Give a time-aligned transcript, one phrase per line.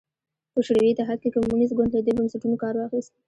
[0.53, 3.11] په شوروي اتحاد کې کمونېست ګوند له دې بنسټونو کار واخیست